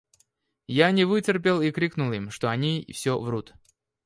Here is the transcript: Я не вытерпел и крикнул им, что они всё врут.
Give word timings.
Я 0.67 0.89
не 0.89 1.05
вытерпел 1.05 1.61
и 1.61 1.69
крикнул 1.69 2.11
им, 2.11 2.31
что 2.31 2.49
они 2.49 2.87
всё 2.91 3.19
врут. 3.21 3.53